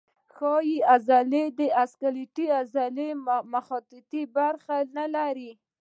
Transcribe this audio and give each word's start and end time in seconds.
ښویې 0.33 0.77
عضلې 0.93 1.43
د 1.57 1.59
سکلیټي 1.91 2.45
عضلې 2.59 3.09
مخططې 3.53 4.21
برخې 4.35 4.79
نه 4.97 5.05
لري. 5.15 5.51